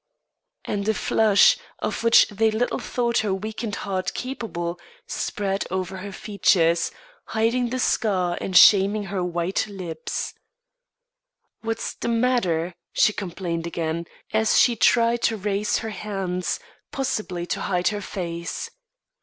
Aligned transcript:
And 0.65 0.89
a 0.89 0.95
flush, 0.95 1.59
of 1.77 2.03
which 2.03 2.27
they 2.29 2.49
little 2.49 2.79
thought 2.79 3.19
her 3.19 3.31
weakened 3.35 3.75
heart 3.85 4.15
capable, 4.15 4.79
spread 5.05 5.63
over 5.69 5.97
her 5.97 6.11
features, 6.11 6.89
hiding 7.25 7.69
the 7.69 7.77
scar 7.77 8.35
and 8.41 8.57
shaming 8.57 9.03
her 9.13 9.23
white 9.23 9.67
lips. 9.67 10.33
"What's 11.61 11.93
the 11.93 12.07
matter?" 12.07 12.73
she 12.91 13.13
complained 13.13 13.67
again, 13.67 14.07
as 14.33 14.59
she 14.59 14.75
tried 14.75 15.21
to 15.21 15.37
raise 15.37 15.77
her 15.77 15.91
hands, 15.91 16.59
possibly 16.91 17.45
to 17.45 17.61
hide 17.61 17.89
her 17.89 18.01
face. 18.01 18.71